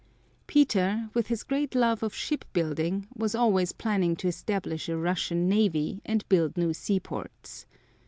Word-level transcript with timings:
Peter, 0.47 1.11
with 1.13 1.27
his 1.27 1.43
great 1.43 1.75
love 1.75 2.01
of 2.01 2.11
shipbuilding, 2.15 3.05
was 3.15 3.35
always 3.35 3.71
planning 3.71 4.15
to 4.15 4.27
establish 4.27 4.89
a 4.89 4.97
Russian 4.97 5.47
navy 5.47 6.01
and 6.03 6.27
build 6.27 6.57
new 6.57 6.73
seaports. 6.73 7.67